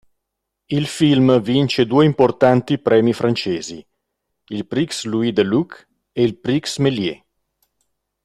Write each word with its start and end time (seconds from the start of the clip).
Il 0.67 0.87
film 0.87 1.37
vince 1.43 1.85
due 1.85 2.05
importanti 2.05 2.79
premi 2.79 3.13
francesi: 3.13 3.85
il 4.47 4.65
Prix 4.65 5.03
Louis-Delluc 5.03 5.87
e 6.11 6.23
il 6.23 6.39
Prix 6.39 6.79
Méliès. 6.79 7.21